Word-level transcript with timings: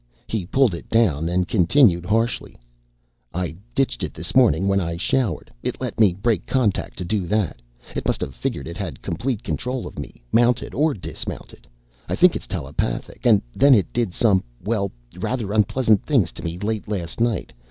He 0.25 0.47
pulled 0.47 0.73
it 0.73 0.89
down 0.89 1.29
and 1.29 1.47
continued 1.47 2.07
harshly, 2.07 2.57
"I 3.35 3.55
ditched 3.75 4.01
it 4.01 4.15
this 4.15 4.33
morning 4.33 4.67
when 4.67 4.81
I 4.81 4.97
showered. 4.97 5.53
It 5.61 5.79
let 5.79 5.99
me 5.99 6.11
break 6.11 6.47
contact 6.47 6.97
to 6.97 7.05
do 7.05 7.27
that. 7.27 7.61
It 7.95 8.07
must 8.07 8.19
have 8.21 8.33
figured 8.33 8.67
it 8.67 8.77
had 8.77 9.03
complete 9.03 9.43
control 9.43 9.85
of 9.85 9.99
me, 9.99 10.23
mounted 10.31 10.73
or 10.73 10.95
dismounted. 10.95 11.67
I 12.09 12.15
think 12.15 12.35
it's 12.35 12.47
telepathic, 12.47 13.27
and 13.27 13.43
then 13.53 13.75
it 13.75 13.93
did 13.93 14.11
some, 14.11 14.43
well, 14.63 14.91
rather 15.19 15.53
unpleasant 15.53 16.03
things 16.03 16.31
to 16.31 16.43
me 16.43 16.57
late 16.57 16.87
last 16.87 17.19
night. 17.21 17.53